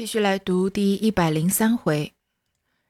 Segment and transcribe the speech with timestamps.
[0.00, 2.14] 继续来读第一百零三回：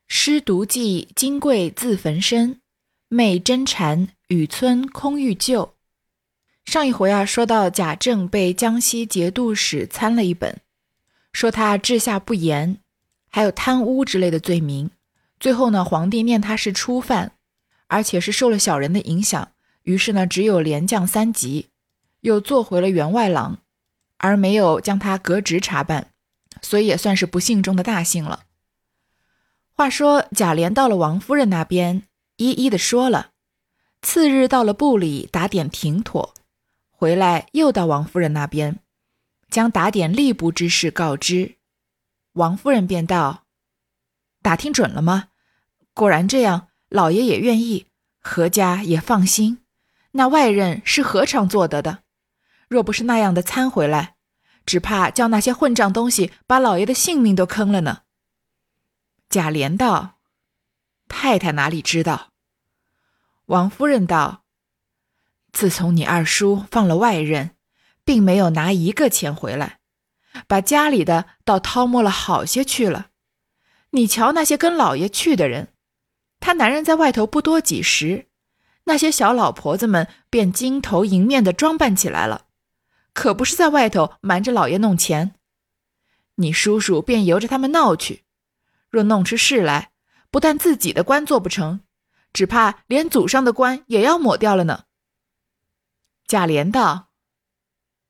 [0.06, 2.60] 师独记金贵自焚身，
[3.08, 5.74] 媚真禅雨村空欲救。
[6.64, 10.60] 上一回啊，说到贾政被江西节度使参了一本，
[11.32, 12.78] 说他治下不严，
[13.28, 14.88] 还有贪污之类的罪名。
[15.40, 17.32] 最后呢，皇帝念他是初犯，
[17.88, 19.50] 而且是受了小人的影响，
[19.82, 21.70] 于是呢，只有连降三级，
[22.20, 23.58] 又做回了员外郎，
[24.18, 26.09] 而没有将他革职查办。
[26.62, 28.44] 所以也算是不幸中的大幸了。
[29.72, 32.02] 话说贾琏到了王夫人那边，
[32.36, 33.30] 一一的说了。
[34.02, 36.34] 次日到了部里打点停妥，
[36.90, 38.78] 回来又到王夫人那边，
[39.50, 41.56] 将打点吏部之事告知。
[42.34, 43.44] 王夫人便道
[44.42, 45.28] ：“打听准了吗？
[45.92, 47.86] 果然这样，老爷也愿意，
[48.20, 49.58] 何家也放心。
[50.12, 52.00] 那外人是何尝做得的？
[52.68, 54.16] 若不是那样的参回来。”
[54.70, 58.02] 只怕叫那些混账东西把老爷的性命都坑了呢。
[59.28, 60.20] 贾琏道
[61.10, 62.28] ：“太太哪里知道？”
[63.46, 64.44] 王夫人道
[65.50, 67.56] ：“自从你二叔放了外任，
[68.04, 69.80] 并没有拿一个钱回来，
[70.46, 73.08] 把家里的倒掏摸了好些去了。
[73.90, 75.72] 你瞧那些跟老爷去的人，
[76.38, 78.28] 他男人在外头不多几十，
[78.84, 82.46] 那些小老婆子们便金头银面的装扮起来了。”
[83.12, 85.34] 可不是在外头瞒着老爷弄钱，
[86.36, 88.24] 你叔叔便由着他们闹去。
[88.88, 89.90] 若弄出事来，
[90.30, 91.80] 不但自己的官做不成，
[92.32, 94.84] 只怕连祖上的官也要抹掉了呢。
[96.26, 97.08] 贾琏道：“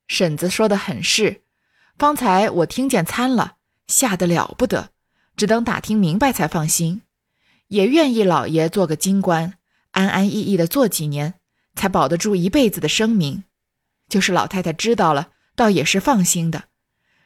[0.09, 1.43] 婶子说的很是，
[1.99, 4.91] 方才我听见参了，吓得了不得，
[5.37, 7.03] 只等打听明白才放心。
[7.69, 9.55] 也愿意老爷做个京官，
[9.93, 11.35] 安安逸逸的做几年，
[11.75, 13.45] 才保得住一辈子的声名。”
[14.11, 16.65] 就是老太太知道了，倒也是放心的。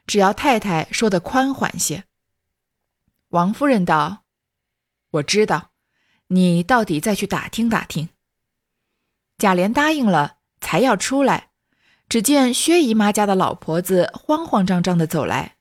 [0.06, 2.04] 只要太太说的宽缓些。
[3.30, 4.24] 王夫人道
[5.12, 5.70] ：“我知道，
[6.28, 8.10] 你到底再去打听打听。”
[9.38, 11.50] 贾琏答应了，才要出来，
[12.09, 15.56] 只见薛姨妈家的老婆子慌慌张张的走来，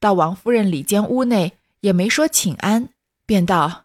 [0.00, 2.88] 到王夫人里间屋内，也没说请安，
[3.26, 3.84] 便道：“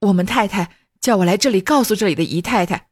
[0.00, 2.88] 我们太太叫我来这里告诉这里的姨太太，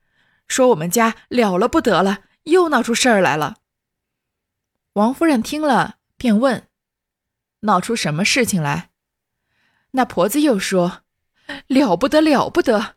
[0.47, 3.59] 说我们家了了不得了。”又闹出事儿来了。
[4.95, 6.69] 王夫人听了，便问
[7.61, 8.91] ：“闹出什么事情来？”
[9.93, 11.03] 那婆子又说
[11.67, 12.97] ：“了不得，了不得。”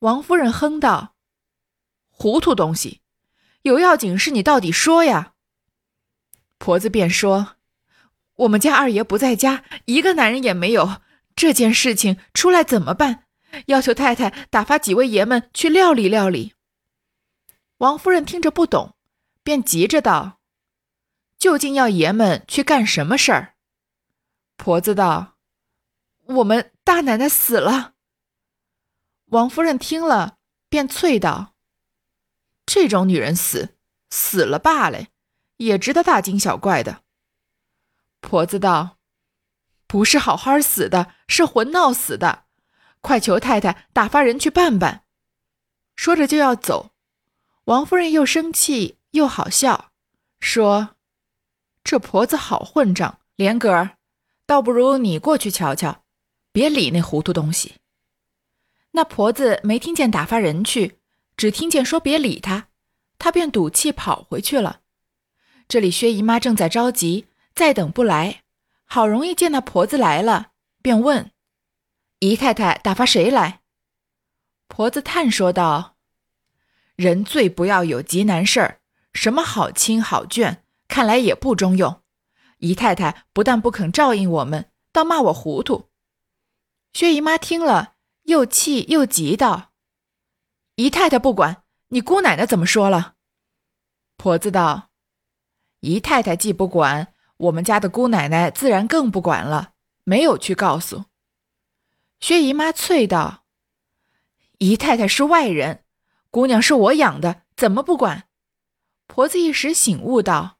[0.00, 1.14] 王夫人哼道
[2.08, 3.00] ：“糊涂东西，
[3.62, 5.34] 有要紧事你到底说呀。”
[6.58, 7.56] 婆子便说
[8.36, 11.00] ：“我们家二爷不在家，一个男人也没有，
[11.34, 13.24] 这件事情出来怎么办？
[13.66, 16.54] 要求太太打发几位爷们去料理料理。”
[17.80, 18.94] 王夫人听着不懂，
[19.42, 20.38] 便急着道
[21.38, 23.54] ：“究竟要爷们去干什么事儿？”
[24.58, 25.38] 婆子道
[26.28, 27.94] ：“我们大奶奶死了。”
[29.32, 30.36] 王夫人听了，
[30.68, 31.54] 便啐道
[32.66, 33.78] ：“这种女人死
[34.10, 35.06] 死了罢了，
[35.56, 37.02] 也值得大惊小怪的。”
[38.20, 38.98] 婆子道
[39.88, 42.44] ：“不是好好死的，是魂闹死的，
[43.00, 45.06] 快求太太打发人去办办。”
[45.96, 46.90] 说着就要走。
[47.70, 49.92] 王夫人又生气又好笑，
[50.40, 50.96] 说
[51.84, 53.96] ：“这婆子好混账，连个儿，
[54.44, 56.02] 倒不如你过去瞧瞧，
[56.50, 57.76] 别理那糊涂东西。”
[58.90, 60.98] 那婆子没听见打发人去，
[61.36, 62.66] 只听见说别理他，
[63.20, 64.80] 他便赌气跑回去了。
[65.68, 68.42] 这里薛姨妈正在着急，再等不来，
[68.84, 70.50] 好容易见那婆子来了，
[70.82, 71.30] 便问
[72.18, 73.60] ：“姨太太打发谁来？”
[74.66, 75.89] 婆子叹说道。
[77.00, 78.80] 人最不要有急难事儿，
[79.14, 82.02] 什么好亲好眷，看来也不中用。
[82.58, 85.88] 姨太太不但不肯照应我们，倒骂我糊涂。
[86.92, 87.94] 薛姨妈听了，
[88.24, 89.70] 又气又急道
[90.76, 93.14] ：“姨太太不管，你姑奶奶怎么说了？”
[94.18, 94.90] 婆子道
[95.80, 99.72] ：“姨太太既不管，我们家的姑奶奶自然更不管了，
[100.04, 101.06] 没有去告诉。”
[102.20, 103.44] 薛姨妈啐道
[104.60, 105.84] ：“姨太太是外人。”
[106.30, 108.24] 姑娘是我养的，怎么不管？
[109.08, 110.58] 婆子一时醒悟道：“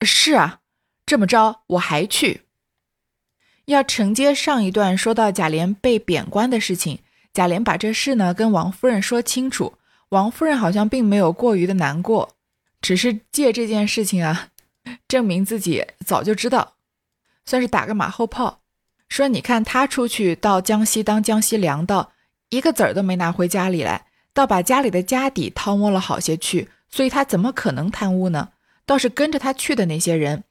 [0.00, 0.60] 是啊，
[1.04, 2.46] 这么着我还去。”
[3.66, 7.00] 要承接上一段说到贾琏被贬官的事情，
[7.34, 9.76] 贾琏把这事呢跟王夫人说清楚，
[10.08, 12.36] 王夫人好像并没有过于的难过，
[12.80, 14.48] 只是借这件事情啊，
[15.06, 16.76] 证明自己早就知道，
[17.44, 18.62] 算是打个马后炮，
[19.10, 22.12] 说你看他出去到江西当江西粮道，
[22.48, 24.06] 一个子儿都没拿回家里来。
[24.36, 28.50] 倒把家里的家底掏摸了好些去，所以他怎么可能贪污呢？
[28.84, 30.44] 倒是跟着他去的那些人，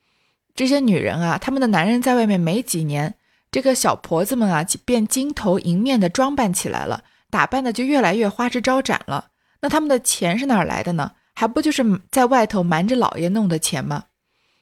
[0.55, 3.13] 这些女人啊，她们的男人在外面没几年，
[3.51, 9.27] 这个小婆子们啊，便金头银面的装扮起来了，打扮的就越来越花枝招展了。
[9.61, 11.11] 那他们的钱是哪儿来的呢？
[11.35, 14.05] 还不就是在外头瞒着老爷弄的钱吗？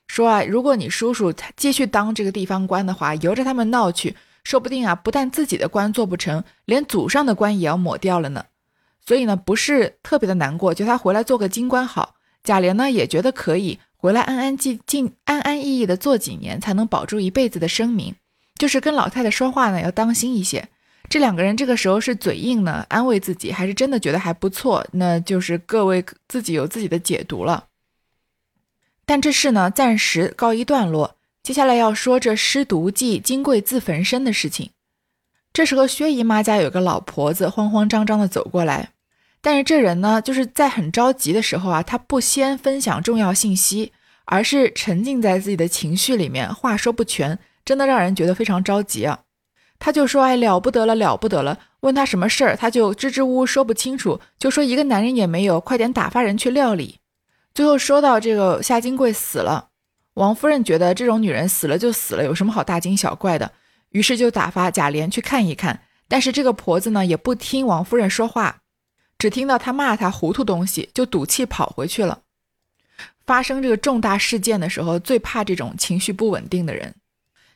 [0.07, 8.43] 说啊，如果你叔叔继续当这个地方官的话，由着他们闹去，说不定啊，不但自己的官做不成，连祖上的官也要抹掉了呢。
[9.05, 12.15] 所以呢，不是特别的难过，就他回来做个京官好。
[12.43, 18.15] 贾琏呢也觉得可以回来安安静静、安安逸逸的做几年，才能保住一辈子的声名。
[18.57, 20.69] 就是跟老太太说话呢要当心一些。
[21.09, 24.85] 这两个人这个时候是嘴硬呢，安慰自己，还是真的觉得还不错？
[24.93, 27.65] 那就是各位自己有自己的解读了。
[29.05, 34.69] 但这事呢暂时告一段落，接下来要说这施毒计金贵自焚身的事情。
[35.51, 38.92] 这时候薛姨妈家有个老婆子慌慌张张的走过来。
[39.43, 43.91] 但是这人呢，就是在很着急的时候啊，他不先分享重要信息，
[44.23, 49.19] 而是沉浸在自己的情绪里面，话说不全，真的让人觉得非常着急啊。
[49.79, 56.99] 他就说：“哎，了不得了，了不得了！”问他什么事儿，他就支支吾吾说不清楚，就说一个男人也没有，快点打发人去料理。
[57.53, 59.67] 最后说到这个夏金贵死了，
[60.13, 63.51] 王夫人觉得这种女人死了就死了，有什么好大惊小怪的？
[63.89, 65.81] 于是就打发贾琏去看一看。
[66.07, 68.62] 但是这个婆子呢，也不听王夫人说话。
[69.23, 72.23] 只听到他骂他糊涂东西，就赌气跑回去了。
[73.25, 76.93] 发生这个重大事件的时候，最怕这种情绪不稳定的人。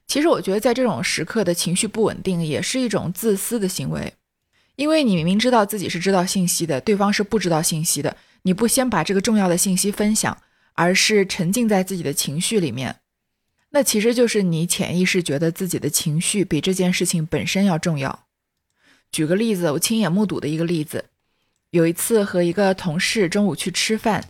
[0.07, 4.13] 其实我觉得，在这种时刻的情绪不稳定，也是一种自私的行为。
[4.77, 10.37] 因为你明明知道自己是知道信息的，对方是不知道信息的，你不先把这个重要的信息分享，
[10.71, 12.95] 而是沉浸在自己的情绪里面，
[13.71, 18.23] 那其实就是你潜意识觉得自己的情绪比这件事情本身要重要。
[19.11, 21.03] 举个例子，我亲眼目睹的一个例子。
[21.77, 24.23] 有一次和一个同事中午去吃饭，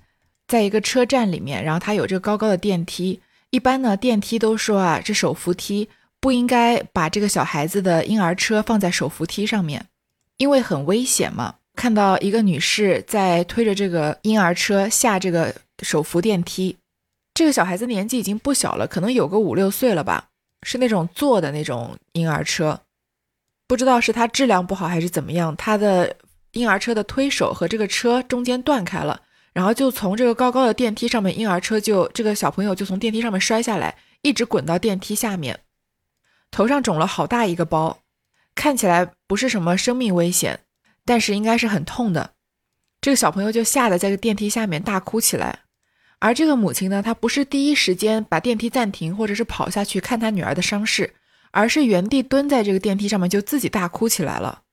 [0.48, 3.22] 在一个车站里面，然后他有这个高高的电梯。
[3.52, 5.88] 一般呢，电梯都说啊，这手扶梯
[6.20, 9.86] 不应该把这个小孩子的婴儿车放在手扶梯上面，
[10.36, 11.56] 因为很危险嘛。
[11.76, 16.76] 看到一个女士在推着这个婴儿车下这个手扶电梯，
[17.34, 20.28] 这个小孩子年纪已经不小了，可能有个五六岁了吧，
[20.64, 22.82] 是那种坐的那种婴儿车，
[23.68, 26.14] 不知道是他质量不好还是怎么样，他的。
[26.52, 29.22] 婴儿车的推手和这个车中间断开了，
[29.54, 35.60] 然后就从这个高高的电梯上面，婴儿车就这个小朋友就从电梯上面摔下来，一直滚到电梯下面，
[36.50, 38.00] 头上肿了好大一个包，
[38.56, 40.62] 看起来不是什么生命危险，
[41.06, 42.32] 但是应该是很痛的。
[43.02, 45.60] 这个小朋友就吓得在这电梯下面大哭起来，
[46.20, 51.14] 而这个母亲呢，她不是第一时间把电梯暂停，或者是跑下去看她女儿的伤势，
[51.52, 54.64] 而是原地蹲在这个电梯上面就自己大哭起来了。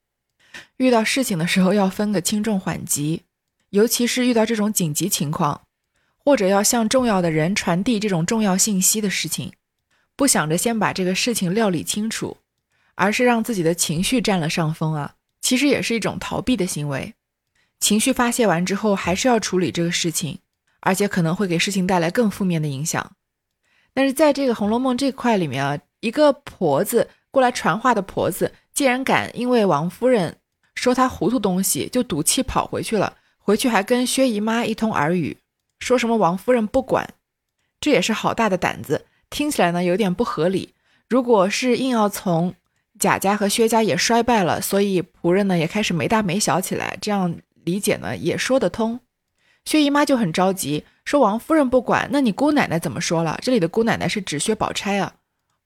[0.76, 3.22] 遇到事情的时候要分个轻重缓急，
[3.70, 5.62] 尤其是遇到这种紧急情况，
[6.16, 9.52] 或者要向重要的人传递这种重要信息的事情，
[10.16, 12.36] 不想着先把这个事情料理清楚，
[12.94, 17.14] 而是让自己的情绪占了上风啊，其实也是一种逃避的行为。
[17.80, 20.38] 情绪发泄完之后，还是要处理这个事情，
[20.80, 23.14] 而且可能会给事情带来更负面的影响。
[23.92, 30.38] 但是在这个《红楼梦》这块里面啊，一个婆子过来传话的婆子，竟然敢因为王夫人。
[30.84, 33.16] 说他糊涂东西，就赌气跑回去了。
[33.38, 35.38] 回去还跟薛姨妈一通耳语，
[35.78, 37.08] 说什么王夫人不管，
[37.80, 39.06] 这也是好大的胆子。
[39.30, 40.74] 听起来呢有点不合理。
[41.08, 42.54] 如果是硬要从
[42.98, 49.00] 贾家和薛家也衰败了，所以仆人呢也开始没大没小起来，这样理解呢也说得通。
[49.64, 53.38] 薛姨妈就很着急，说王夫人不管，那你姑奶奶怎么说了？
[53.40, 55.14] 这里的姑奶奶是指薛宝钗啊。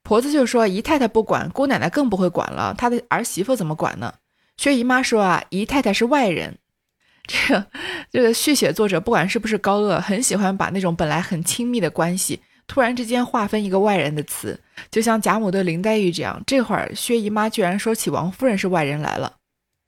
[0.04, 4.14] 婆子就说姨太太不管，姑奶奶更不会管了，她的儿媳妇怎么管呢？
[4.58, 6.58] 薛姨妈说啊，姨太太是外人。
[7.28, 7.66] 这个
[8.10, 14.58] 这个续写作者不管是不是高鹗，很喜欢把那种本来很亲密的关系，突然之间划分一个外人的词，
[14.90, 16.42] 就像贾母对林黛玉这样。
[16.46, 19.36] 这会儿薛姨妈居然说起王夫人是外人来了，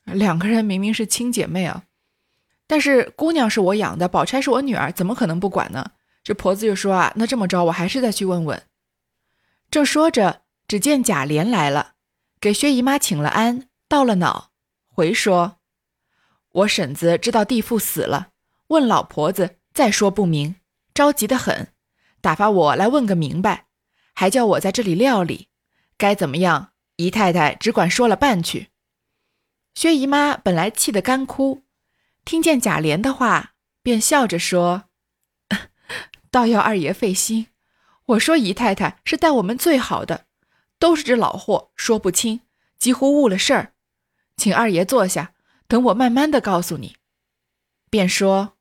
[0.05, 1.85] 两个人明明是亲姐妹啊。
[2.67, 5.93] 但是姑娘是我养的，宝钗是我女儿，怎么可能不管呢？
[6.23, 8.63] 这婆子就说啊，那这么着，我还是再去问问。
[9.71, 11.93] 正说着，只见贾琏来了，
[12.39, 14.50] 给薛姨妈请了安，到了脑。
[15.01, 15.57] 回说
[16.53, 18.33] ：“我婶子知道弟父死了，
[18.67, 20.57] 问老婆子再说不明，
[20.93, 21.69] 着急的很，
[22.21, 23.69] 打发我来问个明白，
[24.13, 25.49] 还叫我在这里料理，
[25.97, 26.73] 该怎么样？
[26.97, 28.69] 姨太太只管说了办去。”
[29.75, 31.63] 薛姨妈本来气得干哭，
[32.27, 34.85] 听见贾琏的话，便笑着说
[36.31, 37.47] ：“倒要二爷费心。
[38.05, 40.27] 我说姨太太是待我们最好的，
[40.79, 42.43] 都是这老货说不清，
[42.79, 43.73] 几乎误了事儿。”
[44.41, 45.35] 请二爷坐下，
[45.69, 46.97] 等我慢慢的告诉你。
[47.91, 48.57] 便说：“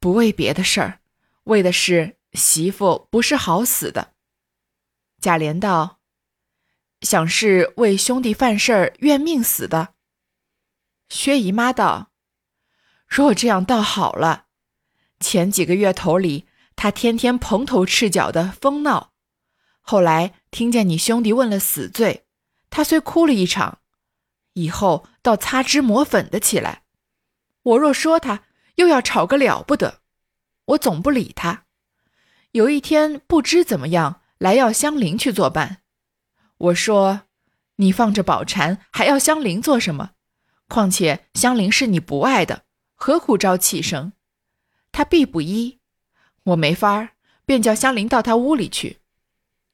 [0.00, 0.98] 不为别的事儿，
[1.44, 4.14] 为的是媳妇不是好死的。
[5.20, 6.00] 贾琏道
[7.02, 9.94] ：“想是为兄弟犯事儿怨命死的。”
[11.08, 12.10] 薛姨妈道
[13.06, 14.46] ：“若这样倒好了，
[15.20, 19.12] 前几个月头里，他天天蓬头赤脚的疯闹，
[19.80, 22.26] 后来听见你兄弟问了死罪，
[22.68, 23.78] 他虽哭了一场，
[24.56, 26.82] 以后倒擦脂抹粉的起来。
[27.62, 28.44] 我若说他，
[28.76, 30.00] 又要吵个了不得，
[30.66, 31.64] 我总不理他。
[32.52, 35.82] 有一天不知怎么样，来要香菱去作伴，
[36.56, 37.22] 我说：
[37.76, 40.12] 你放着宝蟾，还要香菱做什么？”
[40.68, 44.12] 况且香菱是你不爱的，何苦招气生？
[44.90, 45.80] 他必不依，
[46.44, 47.10] 我没法儿，
[47.44, 49.00] 便叫香菱到他屋里去。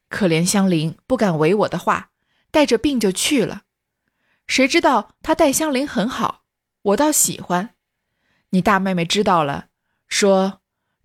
[0.09, 2.11] 可怜香菱不敢违我的话，
[2.51, 3.63] 带着病就去了。
[4.53, 6.43] 谁知道他待香菱很好，
[6.83, 7.75] 我倒喜欢。
[8.51, 9.69] 你大妹妹知道了，
[10.09, 10.61] 说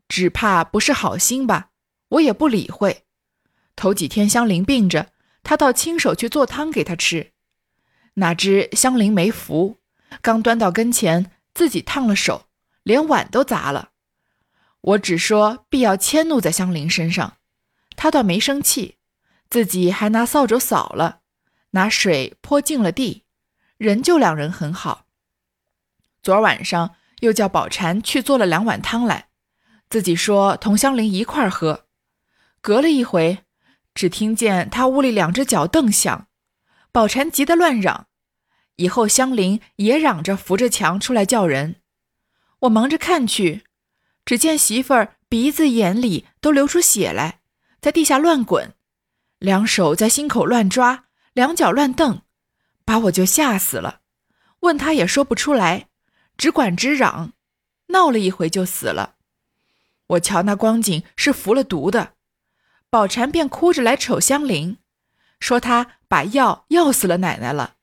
[0.10, 1.70] 只怕不是好心吧，
[2.10, 3.06] 我也不理会。
[3.78, 5.14] 头几天香菱病着，
[5.44, 7.32] 他倒亲手去做汤给她吃。
[8.16, 9.78] 哪知香菱没服，
[10.22, 12.48] 刚端到跟前，自己烫了手，
[12.84, 13.92] 连碗都砸了。
[14.82, 17.38] 我只说必要迁怒在香菱身上，
[17.96, 18.98] 他倒没生气，
[19.50, 21.22] 自己还拿扫帚扫了，
[21.70, 23.24] 拿水泼净了地，
[23.78, 25.06] 人就两人很好。
[26.22, 29.30] 昨儿晚上又叫宝蟾去做了两碗汤来，
[29.90, 31.86] 自己说同香菱一块儿喝。
[32.62, 33.46] 隔了一回，
[33.94, 36.28] 只听见他屋里两只脚蹬响。
[36.92, 38.08] 宝蟾急得乱嚷，
[38.78, 41.76] 以后香菱也嚷着扶着墙出来叫人。
[42.62, 43.64] 我忙着看去，
[44.26, 47.42] 只见媳妇儿鼻子眼里都流出血来，
[47.80, 48.74] 在地下乱滚，
[49.38, 52.22] 两手在心口乱抓，两脚乱蹬，
[52.88, 54.00] 把我就吓死了。
[54.62, 55.90] 问他也说不出来，
[56.38, 57.34] 只管直嚷，
[57.88, 59.16] 闹了一回就死了。
[60.08, 62.14] 我瞧那光景是服了毒的，
[62.90, 64.78] 宝蟾便哭着来瞅香菱。
[65.42, 67.76] 说他把药药死了奶奶了，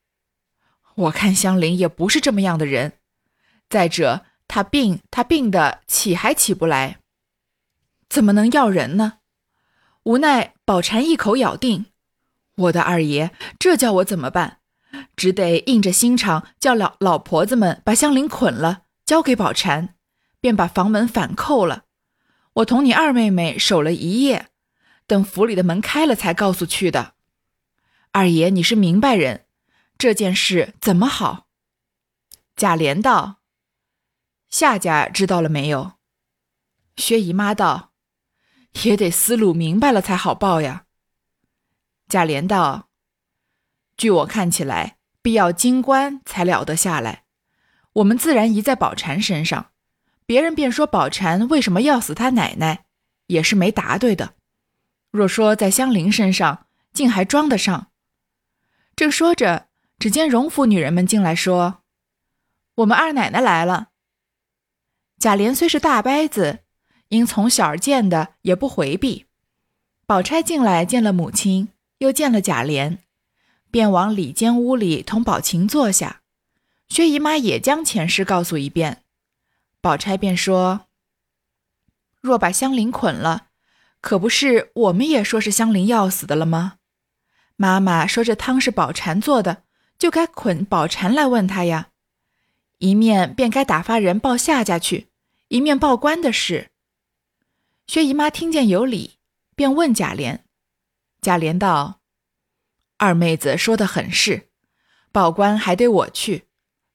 [0.95, 2.95] 我看香菱也不是这么样的人。
[3.69, 6.99] 再者，他病，他病的起还起不来，
[8.09, 9.19] 怎么能要人呢？
[10.05, 11.87] 无奈宝蟾一口咬定，
[12.57, 14.61] 我的二爷，这叫我怎么办？
[15.17, 19.95] 只得硬着心肠叫老老婆子们把香菱捆了，交给宝蟾，
[20.41, 21.85] 便把房门反扣了。
[22.55, 24.49] 我同你二妹妹守了一夜，
[25.07, 27.15] 等府里的门开了才告诉去的。
[28.13, 29.47] 二爷，你是明白人，
[29.99, 31.49] 这件事怎么好？
[32.55, 33.41] 贾琏道
[34.49, 35.95] ：“夏家知道了没有？”
[36.97, 37.93] 薛姨妈道
[38.85, 40.85] ：“也得思路明白了才好报呀。”
[42.09, 42.91] 贾琏道
[43.97, 47.23] ：“据我看起来，必要金官才了得下来。
[47.95, 49.71] 我们自然移在宝蟾身上，
[50.27, 52.85] 别人便说宝蟾为什么要死他奶奶，
[53.29, 54.35] 也是没答对的。
[55.11, 57.89] 若说在香菱身上，竟还装得上。”
[58.97, 61.83] 正说着，只见荣府女人们进来，说
[62.77, 63.91] ：“我们二奶奶来了。”
[65.19, 66.61] 贾琏虽是大伯子，
[67.09, 69.27] 因从小见的，也不回避。
[70.07, 72.99] 宝钗进来见了母亲，又见了贾琏，
[73.75, 76.21] 便往里间屋里同宝琴坐下。
[76.87, 79.03] 薛姨妈也将前事告诉一遍，
[79.81, 80.83] 宝钗便说
[82.23, 83.49] ：“若把香菱捆了，
[84.01, 86.75] 可不是我们也说是香菱要死的了吗？”
[87.59, 89.65] 妈妈说：“这汤是宝蟾做的，
[89.99, 91.89] 就该捆宝蟾来问他呀。
[92.79, 95.09] 一面便该打发人报下家去，
[95.49, 96.71] 一面报官的事。”
[97.89, 99.15] 薛姨妈听见有理，
[99.57, 100.43] 便问贾琏。
[101.21, 101.99] 贾琏道
[102.97, 104.49] ：“二妹子说的很是，
[105.11, 106.45] 报官还得我去，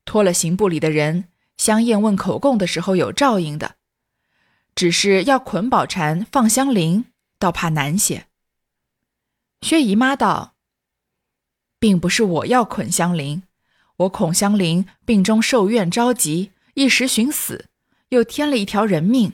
[0.06, 3.76] 托了刑部里的人，香艳问口供的时候有照应的。
[4.76, 7.06] 只是要捆宝蟾放香菱，
[7.38, 8.28] 倒怕难些。”
[9.62, 10.56] 薛姨妈道
[11.80, 13.44] ：“并不是我要捆香菱，
[13.98, 17.68] 我恐香菱病中受怨着急，一时寻死，
[18.08, 19.34] 又添了一条人命，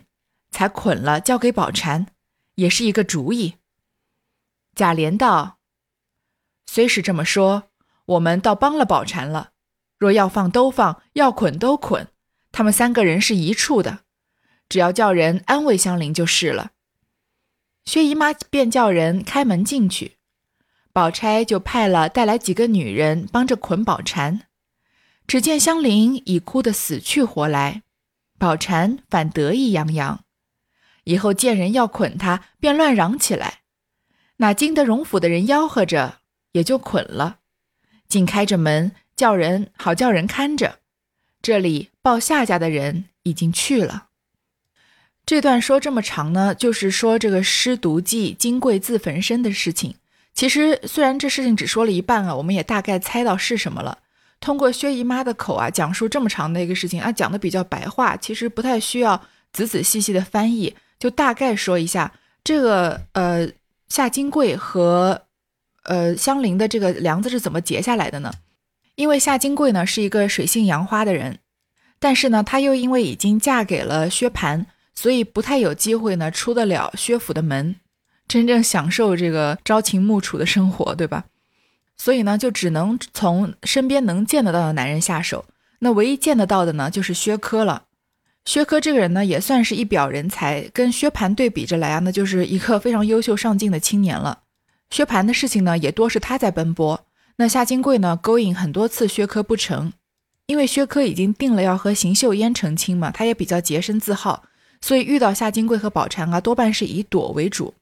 [0.50, 2.08] 才捆了交给宝蟾，
[2.56, 3.58] 也是一个主意。”
[4.74, 5.60] 贾琏道
[6.76, 7.70] ：“虽是这么说，
[8.06, 9.52] 我们倒帮了宝蟾了。
[9.98, 12.10] 若要放都放，要捆都捆，
[12.52, 14.00] 他们三个人是一处的，
[14.68, 16.72] 只要叫人安慰香菱就是了。”
[17.86, 20.18] 薛姨妈便叫人开门进去，
[20.92, 24.42] 宝钗就派了带来几个女人帮着捆宝蟾。
[25.26, 27.84] 只见香菱已哭得死去活来，
[28.38, 30.26] 宝蟾反得意洋洋。
[31.06, 33.62] 以后见人要捆她，便乱嚷起来。
[34.40, 36.20] 哪经得荣府的人吆喝着，
[36.56, 37.40] 也就捆了。
[38.08, 40.80] 竟开着门叫人好叫人看着。
[41.42, 44.08] 这里报夏家的人已经去了。
[45.26, 49.96] 这段说这么长呢，就是说这个施毒计金贵自焚身的事情。
[50.34, 53.98] 其实虽然这事情只说了一半啊，我们也大概猜到是什么了。
[54.40, 59.22] 通过薛姨妈的口啊，讲述这么长的一个事情啊，讲的比较白话，其实不太需要
[59.52, 63.48] 仔仔细细的翻译，就大概说一下这个呃
[63.90, 65.25] 夏金贵和
[65.86, 68.32] 呃香菱的这个梁子是怎么结下来的呢？
[68.96, 71.40] 因为夏金贵呢是一个水性杨花的人，
[72.00, 77.76] 但是呢他又因为已经嫁给了薛蟠，所以不太有机会呢出得了薛府的门。
[78.28, 81.26] 真正享受这个朝秦暮楚的生活，对吧？
[81.96, 85.46] 所以呢，就只能从身边能见得到的男人下手。
[85.80, 87.84] 那唯一见得到的呢，就是薛科了。
[88.46, 94.40] 薛科这个人呢，也算是一表人才，跟薛蟠对比着来啊，那就是一个非常优秀上进的青年了。
[94.90, 97.06] 薛蟠的事情呢，也多是他在奔波。
[97.38, 99.92] 那夏金贵呢，勾引很多次薛科不成，
[100.46, 104.44] 因为薛科已经定了要和邢岫烟成亲嘛，他也比较洁身自好，
[104.80, 107.74] 所以遇到夏金贵和宝蟾啊，多半是以躲为主。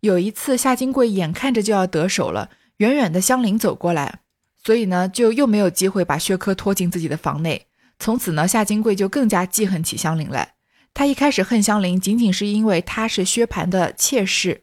[0.00, 4.20] 有一次，夏金贵眼看着就要得手了，远远的香菱走过来，
[4.64, 7.66] 所以呢，就又没有机会把薛科拖进自己的房内。
[7.98, 10.54] 从此呢，夏金贵就更加记恨起香菱来。
[10.94, 14.62] 他一开始恨香菱，仅仅是因为她是薛蟠的妾室，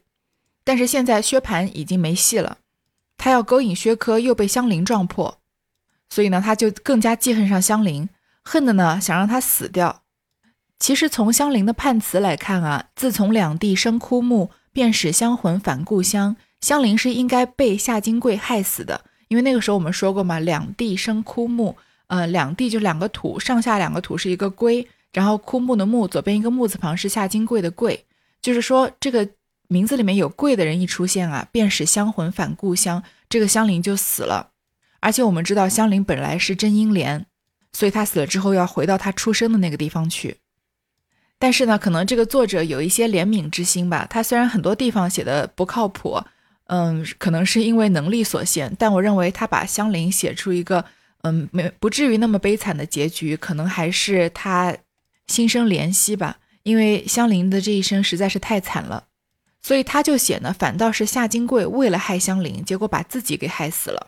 [0.68, 2.58] 但是现在薛蟠已经没戏了，
[3.16, 5.38] 他要勾引薛科，又被香菱撞破，
[6.10, 8.06] 所以呢，他就更加记恨上香菱，
[8.44, 10.02] 恨的呢，想让他死掉。
[10.78, 14.50] 其实从香菱的判词来看啊，自从两地生枯木。
[14.70, 28.04] 便使香魂返故乡，香菱是应该被夏金贵害死的，因为那个时候我们说过嘛，两地生枯木，呃，两地就两个土，上下两个土是一个龟，然后枯木的木左边一个木字旁是夏金贵的贵，
[28.40, 29.28] 就是说这个
[29.68, 34.50] 名字里面有贵的人一出现啊，便使香魂返故乡，这个香菱就死了。
[35.00, 37.26] 而且我们知道香菱本来是真英莲，
[37.72, 40.38] 所以她死了之后要回到她出生的那个地方去。
[41.38, 44.04] 但是呢，可能这个作者有一些怜悯之心吧。
[44.10, 46.20] 他虽然很多地方写的不靠谱，
[46.66, 50.84] 嗯，可能是因为能力所限，但我认为他把香菱写出一个，
[51.22, 54.76] 嗯，没不至于那么悲惨的结局，可能还是他
[55.28, 56.38] 心生怜惜吧。
[56.64, 59.04] 因为香菱的这一生实在是太惨了，
[59.68, 64.06] 所以他就写呢，反倒是夏金贵为了害香菱，结果把自己给害死了。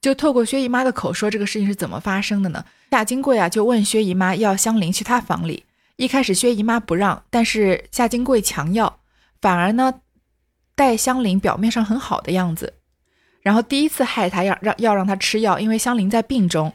[0.00, 2.64] 就透过薛姨妈的口说这个事情是怎么发生的呢？
[2.92, 5.64] 夏金贵啊，就问薛姨妈要香菱去他房里。
[5.96, 9.00] 一开始薛姨妈不让，但是夏金贵强要，
[9.40, 9.94] 反而呢，
[10.76, 12.74] 待香菱表面上很好的样子，
[13.42, 16.72] 然后第一次害她，要让要让她吃药，因为香菱在病中，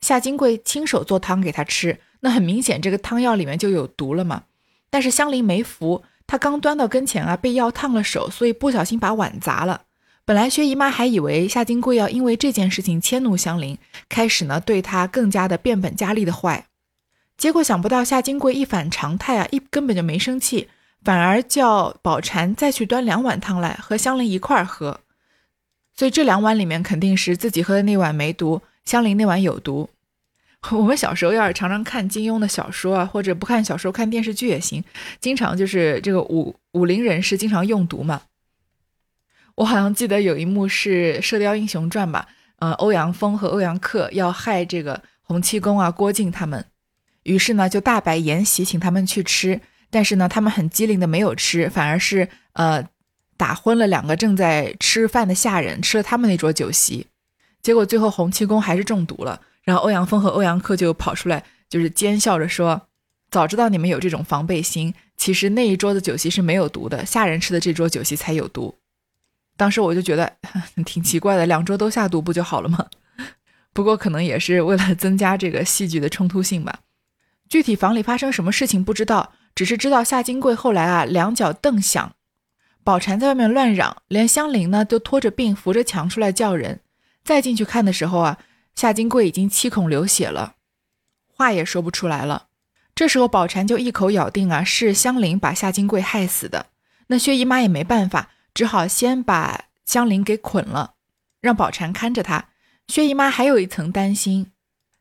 [0.00, 4.42] 夏金贵亲手做汤给她吃，那很明显这个汤药里面就有毒了嘛。
[4.90, 9.82] 但是香菱没服，她刚端到跟前啊，被药烫了手，所以不小心把碗砸了。
[10.24, 13.76] 本来薛姨妈还以为夏金贵要因为这件事情迁怒香菱，
[14.08, 16.64] 开始呢对她更加的变本加厉的坏。
[17.36, 20.68] 结果想不到夏金贵一反常态啊，一根本就没生气，
[21.04, 25.00] 反而叫宝蟾再去端两碗汤来和香菱一块儿喝。
[25.94, 29.90] 所以这两碗里面肯定是自己喝的那碗没毒，香菱那碗有毒。
[30.70, 34.82] 我们小时候要是常常看金庸的小说啊，或者不看小说看电视剧也行，
[35.20, 38.22] 经常就是这个武武林人士经常用毒嘛。
[39.56, 42.28] 我好像记得有一幕是《射雕英雄传》吧，
[42.60, 46.64] 呃，欧阳锋和欧阳克要害这个洪七公啊、郭靖他们。
[47.24, 49.60] 于是呢，就大摆筵席，请他们去吃。
[49.90, 52.82] 但是呢，他们很机灵的没有吃，反而是呃
[53.36, 57.06] 打昏了两个正在吃饭的下人，吃了他们那桌酒席。
[57.60, 59.40] 结果最后洪七公还是中毒了。
[59.64, 62.88] 然后欧阳锋和欧阳克就跑出来，就是奸笑着说
[63.30, 68.74] ：“早知道你们有这种防备心，其实那一桌的酒席是没有毒的，下人吃的这桌酒席才有毒。”
[69.56, 70.32] 当时我就觉得
[70.84, 72.86] 挺奇怪的，两桌都下毒不就好了吗？
[73.72, 76.80] 不过可能也是为了增加这个戏剧的冲突性吧。
[77.48, 82.14] 具体房里发生什么事情不知道，只是知道夏金贵后来啊两脚蹬响，
[82.82, 86.80] 宝蟾在外面乱嚷，连香菱呢都拖着病扶着墙出来叫人。
[87.22, 88.38] 再进去看的时候啊，
[88.74, 90.56] 夏金贵已经七孔流血了，
[91.26, 92.48] 话也说不出来了。
[92.94, 96.66] 这时候宝蟾就一口咬定啊是香菱把夏金贵害死的。
[97.08, 100.94] 那薛姨妈也没办法，只好先把香菱给捆了，
[101.40, 102.48] 让宝蟾看着她。
[102.88, 104.52] 薛姨妈还有一层担心。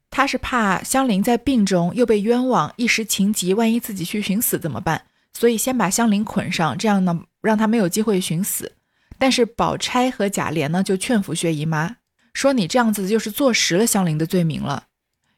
[0.10, 5.04] 她是怕香菱在病中又被冤枉，一时情急，万一自己去寻死怎么办？
[5.34, 8.74] 所以先把香菱捆上，这样呢，让她没有机会寻死。
[9.18, 11.98] 但是宝钗和贾琏呢，就劝服薛姨妈
[12.34, 14.86] 说：“你这样子就是坐实了香菱的罪名了，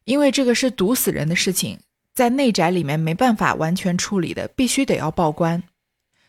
[0.05, 1.79] 因为这个是毒死人的事情，
[2.13, 5.63] 在内宅里面没办法完全处理的，必须得要报官。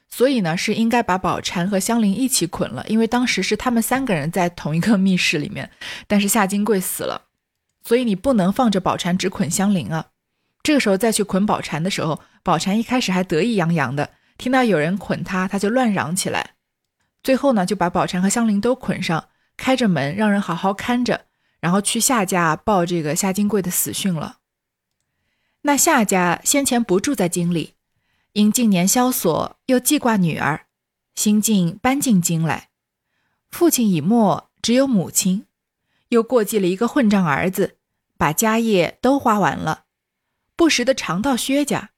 [0.08, 5.70] 所以呢，是应该把宝蟾和香菱一起捆了，因为当时是他们三个人在同一个密室里面，
[6.06, 7.22] 但是夏金贵死了。”
[7.86, 10.06] 所以你不能放着宝蟾只捆香菱啊！
[10.62, 16.52] 这个时候再去捆宝蟾的时候，宝蟾一开始还得意洋洋的，听到有人捆他，他就乱嚷起来。
[17.22, 21.26] 最后呢，就把宝蟾和香菱都捆上，开着门让人好好看着，
[21.60, 24.38] 然后去夏家报这个夏金贵的死讯了。
[25.62, 27.74] 那夏家先前不住在京里，
[28.32, 30.66] 因近年萧索，又记挂女儿，
[31.14, 32.68] 新晋搬进京来。
[33.50, 35.46] 父亲已没，只有母亲，
[36.08, 37.78] 又过继了一个混账儿子，
[38.18, 39.84] 把家业都花完了。
[40.56, 41.90] 不时的常到薛家，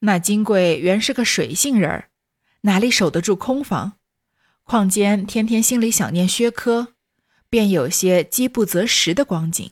[0.00, 2.10] 那金贵原是个水性人儿，
[2.62, 3.95] 哪里守得住空房？
[4.68, 6.94] 况兼天天心里想念薛科，
[7.48, 9.70] 便有些饥不择食的光景。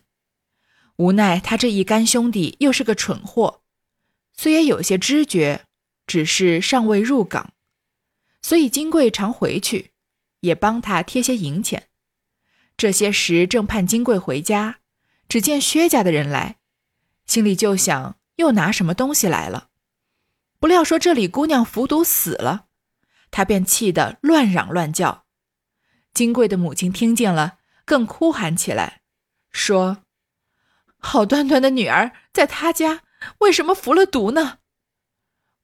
[0.99, 3.63] 无奈他这一干兄弟又是个蠢货，
[4.37, 5.65] 虽也有些知觉，
[6.07, 7.53] 只是尚未入港，
[8.41, 9.91] 所以金贵常回去，
[10.43, 11.89] 也帮他贴些银钱。
[12.77, 14.79] 这些时正盼金贵回家，
[15.29, 16.59] 只见薛家的人来。
[17.27, 19.71] 心里就想，又拿什么东西来了？
[20.61, 22.67] 不料说这里姑娘服毒死了，
[23.35, 25.25] 他便气得乱嚷乱叫。
[26.13, 29.01] 金贵的母亲听见了，更哭喊起来，
[29.51, 30.05] 说
[30.99, 33.03] ：“好端端的女儿在他家，
[33.39, 34.59] 为什么服了毒呢？”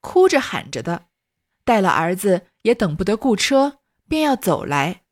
[0.03, 1.07] 哭着喊着的，
[1.65, 3.79] 带了儿子也等不得雇车，
[4.09, 5.03] 便要走来。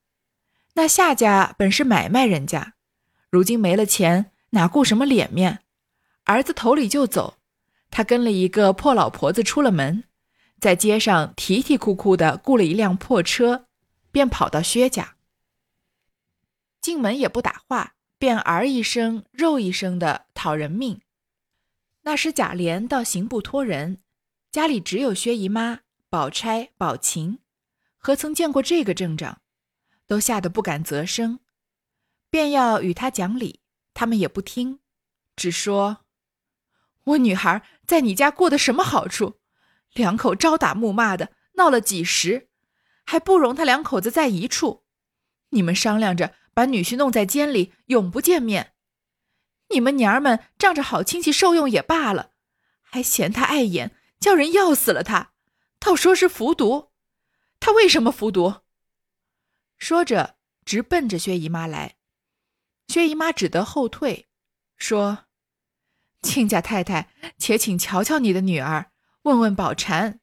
[0.74, 2.74] 那夏家本是买卖人家，
[3.30, 5.60] 如今没了钱，哪顾什么脸面？
[6.24, 7.38] 儿子头里就走，
[7.88, 10.02] 他跟了一个破老婆子出了门，
[10.60, 13.66] 在街上啼啼哭哭的雇了一辆破车，
[14.10, 15.16] 便跑到薛家。
[16.80, 21.00] 进门也不打话，便儿一声肉一声的讨人命。
[22.02, 24.00] 那时贾琏倒刑部托人，
[24.50, 27.38] 家里只有薛姨妈、宝钗、宝琴，
[27.96, 29.38] 何曾见过这个阵仗，
[30.06, 31.40] 都吓得不敢啧声，
[32.30, 33.60] 便要与他讲理，
[33.92, 34.80] 他们也不听，
[35.36, 35.98] 只说。
[37.04, 39.38] 我女孩在你家过的什么好处？
[39.92, 42.48] 两口朝打暮骂的，闹了几时，
[43.04, 44.84] 还不容他两口子在一处。
[45.50, 48.74] 你们商量着把女婿弄在监里，永不见面。
[49.70, 52.32] 你们娘儿们仗着好亲戚受用也罢了，
[52.82, 55.32] 还嫌他碍眼，叫人要死了他，
[55.78, 56.90] 倒说是服毒。
[57.60, 58.62] 他为什么服毒？
[59.78, 61.96] 说着，直奔着薛姨妈来。
[62.88, 64.28] 薛姨妈只得后退，
[64.76, 65.26] 说。
[66.20, 68.90] 亲家太太，且请瞧瞧你的女儿，
[69.28, 70.20] 问问宝蟾，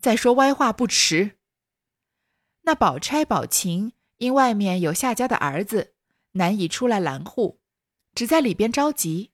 [0.00, 1.36] 再说歪话不迟。
[2.62, 5.92] 那宝钗、宝琴因外面有夏家的儿子，
[6.32, 7.60] 难以出来拦护，
[8.14, 9.32] 只在里边着急。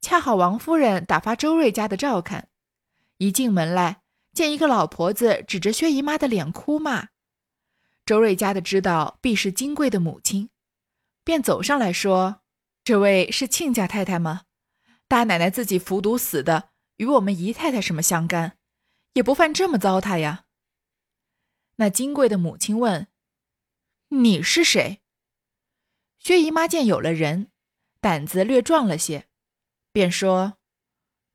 [0.00, 2.48] 恰好王夫人打发周瑞家的照看，
[3.18, 4.02] 一进门来，
[4.32, 7.10] 见一个老婆子指着薛姨妈的脸哭骂。
[8.04, 10.50] 周瑞家的知道必是金贵的母亲，
[11.22, 12.40] 便走上来说
[12.82, 14.42] ：“这位是亲家太太吗？”
[15.06, 16.70] 大奶奶自己服毒死的，
[17.02, 18.56] 与我们姨太太什么相干？
[19.14, 20.44] 也不犯这么糟蹋呀。
[21.76, 23.08] 那金贵的母亲问
[24.10, 25.02] ：“你是谁？”
[26.20, 27.50] 薛姨妈见有了人，
[28.00, 29.26] 胆子略壮了些，
[29.90, 30.58] 便说：“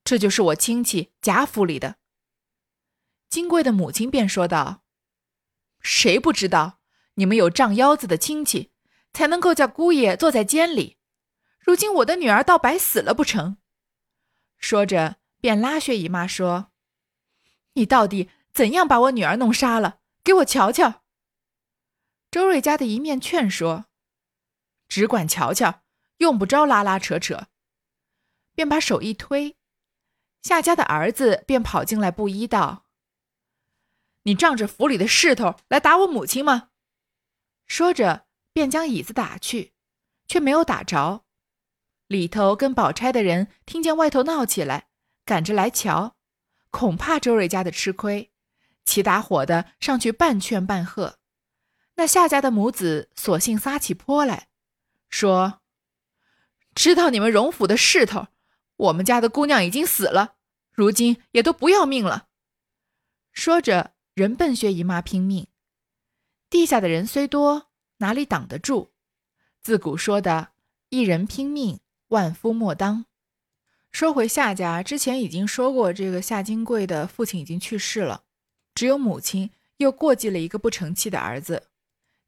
[0.05, 1.97] 这就是我亲戚贾府里的。”
[3.27, 4.85] 金贵的母亲便说道
[5.83, 6.79] ：“谁不知道
[7.15, 8.71] 你们有仗腰子的亲戚，
[9.11, 10.95] 才能够叫姑爷坐在监里？
[11.59, 13.57] 如今我的女儿倒白死了不成？”
[14.57, 16.73] 说着，便拉薛姨妈说
[17.75, 20.01] ：“你到底怎样把我女儿弄杀了？
[20.21, 21.05] 给我瞧瞧。”
[22.29, 23.85] 周瑞家的一面劝说
[24.89, 25.83] ：“只管瞧瞧，
[26.17, 27.47] 用不着拉拉扯扯。”
[28.55, 29.55] 便把手一推，
[30.41, 32.83] 夏家的儿子便跑进来，不依道
[34.23, 36.71] ：“你仗着府里的势头来打我母亲吗？”
[37.65, 39.71] 说着，便将椅子打去，
[40.27, 41.23] 却没有打着。
[42.07, 44.86] 里头跟宝钗的人听见外头闹起来，
[45.27, 46.15] 赶着来瞧，
[46.71, 48.31] 恐怕周瑞家的吃亏，
[48.85, 51.19] 齐打火的上去半劝半喝。
[51.95, 54.47] 那夏家的母子索性撒起泼来，
[55.09, 55.59] 说
[56.73, 58.27] ：“知道你们荣府的势头，
[58.77, 60.35] 我们家的姑娘已经死了，
[60.71, 62.29] 如今也都不要命了。”
[63.33, 65.47] 说着，人奔薛姨妈拼命。
[66.49, 68.91] 地下的人虽多，哪里挡得住？
[69.61, 70.51] 自古说的
[70.87, 71.81] “一人拼命”。
[72.07, 73.05] 万夫莫当。
[73.97, 78.21] 说回夏家，之前已经说过，这个夏金贵的父亲已经去世了，
[78.75, 81.63] 只有母亲又过继了一个不成器的儿子。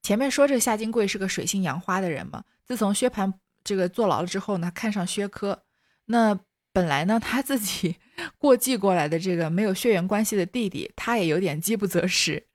[0.02, 3.32] 前面说这夏金贵是个水性杨花的人嘛，自从薛蟠
[3.64, 5.62] 这个坐牢了之后呢，看上薛科，
[6.06, 6.40] 那
[6.74, 7.98] 本来呢他自己
[8.40, 12.48] 过继过来的这个没有血缘关系的弟弟，他也有点饥不择食，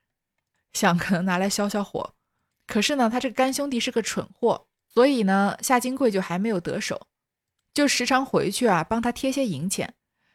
[0.72, 2.14] 想可能拿来消消火。
[2.66, 7.06] 可是呢，他这个干兄弟是个蠢货，所以呢，夏金贵就还没有得手。
[7.74, 9.94] 就时常回去啊，帮他贴些银钱，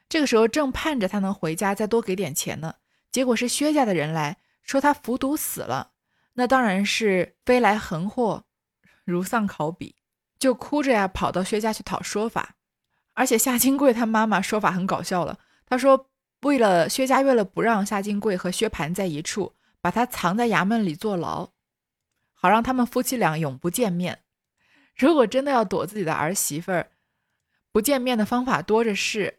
[0.09, 2.75] 这个时候正盼着他能回家再多给点钱呢，
[3.11, 5.91] 结果是薛家的人来说他服毒死了，
[6.33, 8.43] 那当然是飞来横祸，
[9.05, 9.95] 如丧考妣，
[10.37, 12.55] 就哭着呀跑到薛家去讨说法。
[13.13, 16.09] 而且夏金贵他妈妈说法很搞笑了，他说
[16.41, 21.49] 为了薛家为了不让夏金贵和薛蟠在一处，把他藏在衙门里坐牢，
[22.33, 24.19] 好让他们夫妻俩永不见面。
[24.95, 26.91] 如果真的要躲自己的儿媳妇儿
[27.71, 29.35] 不见面的方法多着是。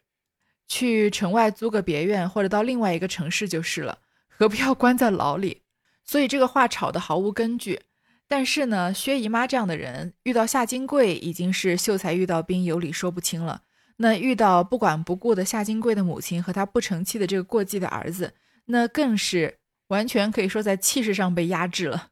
[0.72, 5.62] 去城外租个别院，或者到另外一个城市就是了，何必要关在牢里？
[6.04, 7.80] 所以这个话吵得毫无根据。
[8.28, 13.62] 但是呢，薛姨妈这样的人遇到夏金贵已经是秀才遇到兵，有理说不清了。
[13.96, 18.34] 那遇到不管不顾的夏金贵的母亲和他不成器的这个过继的儿子，
[18.66, 22.09] 那更是完全可以说在气势上被压制了。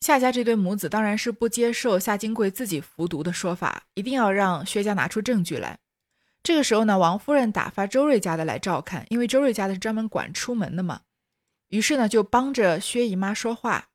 [0.00, 5.78] 夏家这对母子当然是不接受夏金贵自己服毒的说法，一定要让薛家拿出证据来。
[6.42, 11.02] 这个时候呢，王夫人打发周瑞家的来照看，因为周瑞家的是专门管出门的嘛。
[11.68, 13.88] 于是呢，就帮着薛姨妈说话。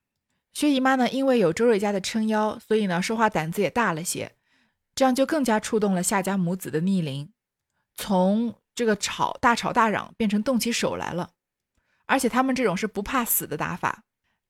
[0.54, 4.32] 薛姨妈呢，因为有周瑞家的撑腰，所以呢，说话胆子也大了些。
[4.94, 7.34] 这样就更加触动了夏家母子的逆鳞，
[7.96, 11.32] 从这个吵大吵大嚷变成动起手来了。
[12.06, 14.04] 而且他们这种是不怕死的打法，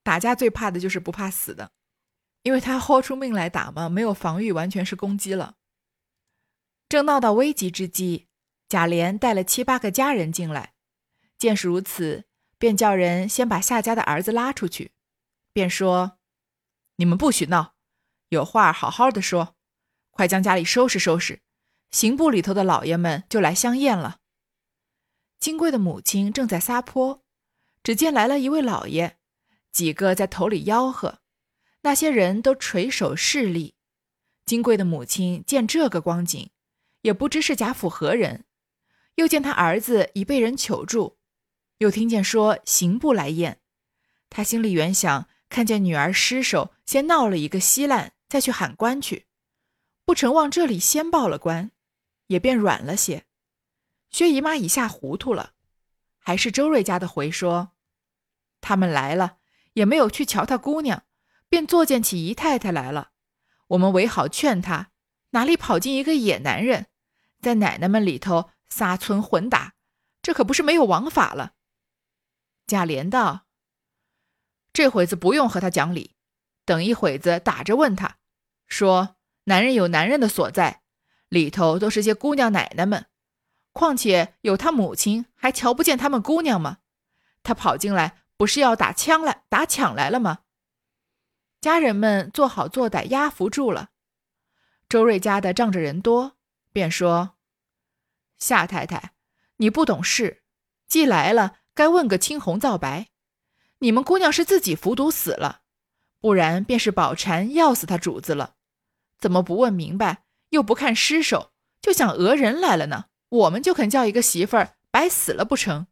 [0.06, 1.72] 打架最怕的就是不怕死的，
[2.44, 5.56] 因为他豁出命来打嘛，没有防御，完全是攻击了。
[6.88, 8.28] 正闹到危急之际，
[8.70, 10.76] 贾琏带了七八个家人进来，
[11.40, 12.26] 见是如此，
[12.60, 14.92] 便叫人先把夏家的儿子拉出去，
[15.52, 16.20] 便说
[16.98, 17.74] ：“你们不许闹，
[18.30, 19.56] 有话好好的说，
[20.12, 21.42] 快将家里收拾收拾，
[21.90, 24.20] 刑部里头的老爷们就来相验了。”
[25.42, 27.24] 金贵的母亲正在撒泼，
[27.82, 29.18] 只见来了一位老爷，
[29.76, 31.20] 几个在头里吆喝，
[31.82, 33.76] 那些人都垂手侍立。
[34.46, 36.50] 金贵的母亲见这个光景。
[37.02, 38.46] 也不知是贾府何人，
[39.16, 41.18] 又见他儿子已被人囚住，
[41.80, 43.60] 又听见说刑部来验，
[44.30, 49.28] 他心里原想看见女儿失手，先闹了一个稀烂，再去喊官去，
[50.06, 51.70] 不成往这里先报了官，
[52.28, 53.26] 也便软了些。
[54.10, 55.52] 薛姨妈一下糊涂了，
[56.18, 57.74] 还是周瑞家的回说，
[58.62, 59.38] 他们来了，
[59.76, 61.04] 也没有去瞧他姑娘，
[61.48, 63.12] 便作践起姨太太来了。
[63.68, 64.92] 我们唯好劝他，
[65.32, 66.88] 哪里跑进一个野男人。
[67.42, 69.74] 在奶奶们里头撒村混打，
[70.22, 71.54] 这可不是没有王法了。
[72.66, 73.46] 贾琏道
[74.74, 76.16] ：“这会子不用和他讲理，
[76.66, 78.18] 等一会子打着问他，
[78.68, 80.82] 说男人有男人的所在，
[81.30, 83.06] 里头都是些姑娘奶奶们，
[83.74, 86.80] 况且有他母亲，还瞧不见他们姑娘吗？
[87.44, 90.40] 他跑进来不是要打枪来、打抢来了吗？”
[91.62, 93.90] 家人们做好做歹，压服住了。
[94.88, 96.38] 周瑞家的仗着人多，
[96.72, 97.36] 便说。
[98.38, 99.14] 夏太太，
[99.58, 100.44] 你不懂事，
[100.88, 103.08] 既来了，该问个青红皂白。
[103.80, 105.62] 你们姑娘是自己服毒死了，
[106.20, 108.56] 不然便是宝蟾要死他主子了，
[109.18, 113.06] 怎么不问明白，又不看尸首，就想讹人来了呢？
[113.30, 115.88] 我们就肯叫一个媳妇儿白死了不成？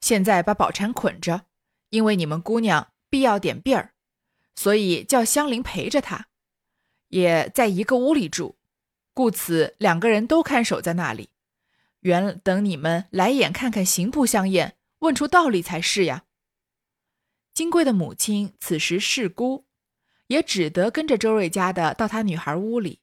[0.00, 1.46] 现在把宝蟾捆着，
[1.90, 3.92] 因为你们姑娘必要点病儿，
[4.56, 6.26] 所以叫香菱陪着她，
[7.08, 8.56] 也在一个屋里住，
[9.12, 11.30] 故此两个人都看守在那里。
[12.00, 16.24] 原等你们来眼看看刑部相验，问出道理才是呀。
[17.52, 19.66] 金贵的母亲此时是孤，
[20.28, 23.00] 也只得跟着周瑞家的到他女孩屋里。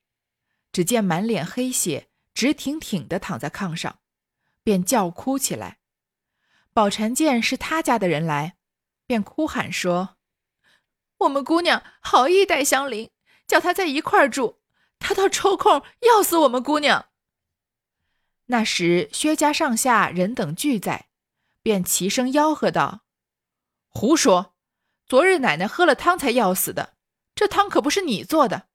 [0.71, 3.99] 只见满脸黑血，直挺挺的躺在炕上，
[4.63, 5.79] 便叫哭起来。
[6.73, 8.56] 宝蟾见是他家的人来，
[9.07, 10.17] 便哭喊说
[11.19, 13.09] ：“我们姑娘好意待香菱，
[13.47, 14.57] 叫她在一块儿住，
[14.99, 17.07] 她倒抽空要死我们姑娘。”
[18.47, 21.07] 那时薛家上下人等俱在，
[21.63, 23.01] 便齐声吆喝道
[23.87, 24.53] ：“胡说！
[25.05, 26.95] 昨日奶奶喝了汤才要死的，
[27.33, 28.67] 这汤可不是你做的。”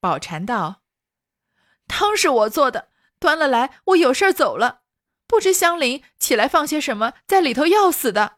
[0.00, 0.82] 宝蟾道
[1.88, 4.82] ：“汤是我做的，端了来，我有事走了，
[5.26, 8.36] 不知香菱起来放些什么在里头要死的。”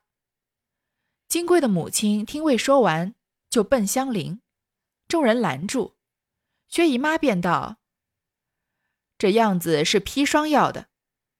[1.37, 3.15] 金贵的母亲听未说完，
[3.51, 4.41] 就奔香菱，
[5.07, 5.93] 众人拦住，
[6.67, 7.77] 薛姨妈便道。
[9.19, 10.89] 这样子是砒霜药的，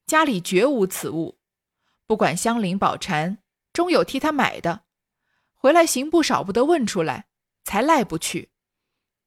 [0.05, 1.39] 家里绝无此物。
[2.05, 3.39] 不管香菱、宝蟾，
[3.73, 4.83] 终有替他买的。
[5.55, 7.25] 回来刑部少不得问出来，
[7.63, 8.51] 才赖不去。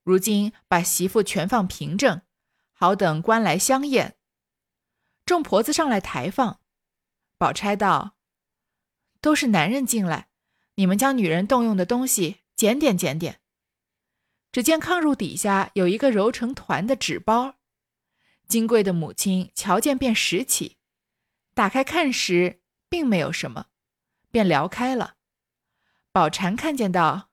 [0.05, 2.23] 如今把媳妇全放平正，
[2.71, 4.17] 好等官来相验。
[5.27, 6.61] 众婆子上来抬放。
[7.37, 8.15] 宝钗道
[9.21, 10.29] ：“都是男人进来，
[10.81, 13.41] 你们将女人动用的东西检点检点。”
[14.51, 17.57] 只见炕褥底下有一个揉成团的纸包。
[18.49, 20.79] 金贵的母亲瞧见，便拾起，
[21.55, 23.67] 打开看时，并没有什么，
[24.31, 25.17] 便聊开了。
[26.11, 27.31] 宝蟾看见道：“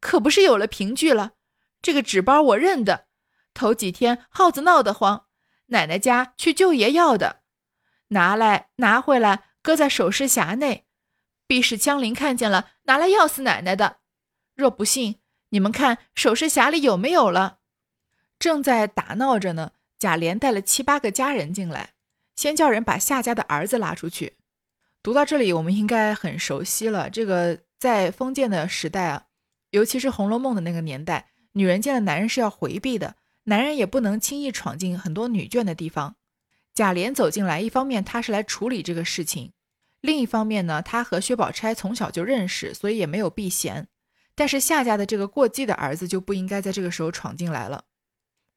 [0.00, 1.34] 可不是有了凭据了？
[1.80, 3.06] 这个纸包我认得，
[3.54, 5.28] 头几天耗子闹得慌，
[5.66, 7.44] 奶奶家去舅爷要的，
[8.08, 10.86] 拿来拿回来，搁在首饰匣内，
[11.52, 13.98] 必是江林看见了，拿来要死奶奶的。
[14.54, 15.16] 若不信，
[15.50, 17.58] 你们看首饰匣里有没有了？”
[18.40, 21.90] 正在打闹着呢，贾琏带了七八个家人进来。
[22.34, 24.38] 先叫人把夏家的儿子拉出去。
[25.02, 27.10] 读到这里，我们应该很熟悉了。
[27.10, 29.26] 这个在封建的时代啊，
[29.72, 36.16] 尤其是《红楼梦》的那个年代，女人见了男人是要回避的，男人也不能轻易闯进很多女眷的地方。
[36.72, 39.52] 贾琏走进来，一方面他是来处理这个事情，
[40.02, 43.88] 另一方面呢，他和薛宝钗从小就认识，所以也没有避嫌。
[44.34, 47.84] 但是夏家的这个过继的儿子就不应该在这个时候闯进来了。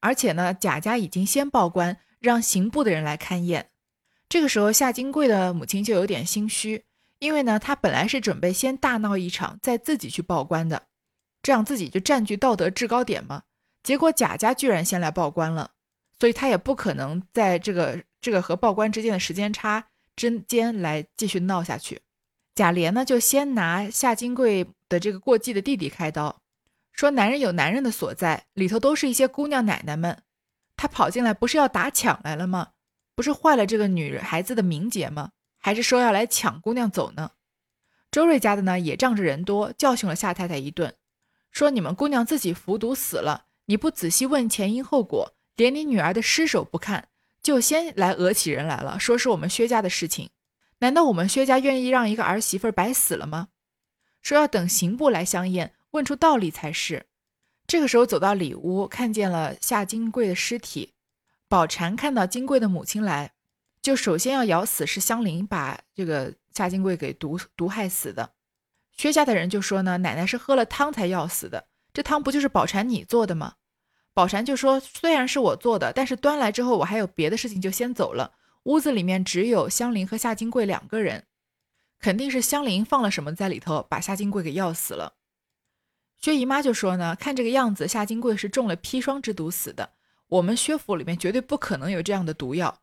[0.00, 1.96] 而且呢，贾家已经先报官。
[2.18, 3.70] 让刑部的人来勘验。
[4.28, 6.84] 这个时候，夏金贵的母亲就有点心虚，
[7.18, 10.86] 因为呢，她本来是准备先大闹一场，再自己去报官的，
[11.42, 13.42] 这样自己就占据道德制高点嘛。
[13.82, 15.72] 结果贾家居然先来报官了，
[16.18, 22.00] 所以他也不可能在这个这个和报官之间的时间差之间来继续闹下去。
[22.54, 26.40] 贾琏呢，就先拿夏金贵的这个过继的弟弟开刀，
[26.92, 30.22] 说男人有男人的所在，里头都是一些姑娘奶奶们。
[30.76, 32.70] 他跑进来不是要打抢来了吗？
[33.14, 35.32] 不是坏了这个女孩子的名节吗？
[35.58, 37.32] 还是说要来抢姑娘走呢？
[38.10, 40.94] 周瑞家的呢也仗着人多，教训了夏太太一顿，
[41.50, 47.08] 说你们姑娘自己服毒死了，你不仔细问前因后果，连你女儿的尸首不看，
[47.46, 50.30] 就先来讹起人来了，说是我们薛家的事情。
[50.80, 53.50] 难道我们薛家愿意让一个儿媳妇白死了吗？
[54.20, 57.06] 说要等刑部来相验，问出道理才是。
[57.68, 60.94] 这个时候走到里屋，看见了夏金贵的尸体。
[61.46, 63.30] 宝蟾看到金贵的母亲来，
[63.80, 68.32] 就首先要咬死是香菱把这个夏金贵给毒毒害死的。
[68.96, 73.54] 薛家的人就说呢，奶奶是喝了汤才要死的，这汤不就是宝蟾你做的吗？
[74.16, 78.32] 宝蟾就说，虽然是我做的，但是端来之后我还有别的事情，就先走了。
[78.62, 81.26] 屋子里面只有香菱和夏金贵两个人，
[82.00, 85.12] 肯定是香菱放了什么在里头，把夏金贵给药死了。
[86.18, 89.90] 薛姨妈就说呢，看这个样子，夏金贵是中了砒霜之毒死的。
[90.28, 92.80] 我们薛府里面绝对不可能有这样的毒药，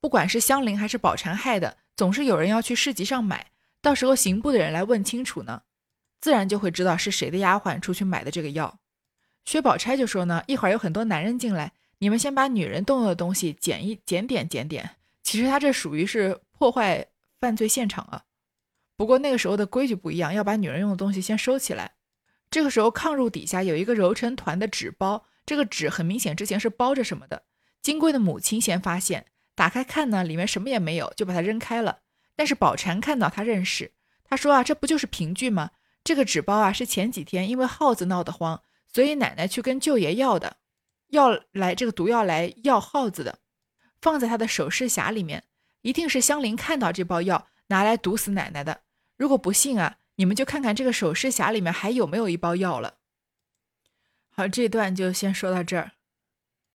[0.00, 3.50] 不管是香菱还是宝蟾害的，总是有人要去市集上买，
[3.82, 5.62] 到时候刑部的人来问清楚呢，
[6.20, 8.78] 自然就会知道是谁的丫鬟出去买的这个药。
[9.46, 14.96] 薛宝钗就说呢，一会儿有很多男人进来，你们先把女人动用的东西捡一捡点捡点。
[15.22, 17.06] 其实他这属于是破坏
[17.40, 18.24] 犯罪现场啊。
[18.96, 21.92] 不过那个时候的规矩不一样，要把女人用的东西先收起来。
[22.50, 27.42] 这个时候，炕褥底下有一个揉成团的纸包，这个纸很明显之前是包着什么的。
[27.82, 32.00] 金贵的母亲先发现，打开看呢，里面什么也没有，就把它扔开了。
[32.34, 33.92] 但是宝蟾看到，他认识，
[34.24, 35.70] 他说啊，这不就是凭据吗？
[36.02, 38.62] 这个纸包啊，是前几天因为耗子闹得慌，
[38.96, 40.56] 所以奶奶去跟舅爷要的，
[41.08, 43.40] 要来这个毒药来药耗子的，
[44.00, 45.44] 放在他的首饰匣里面，
[45.82, 48.80] 一定是香菱看到这包药拿来毒死奶奶的。
[49.18, 49.98] 如果不信啊。
[50.18, 52.94] 你们就看看这个首饰匣里面还有没有一包药了。
[54.30, 55.92] 好，这段就先说到这儿。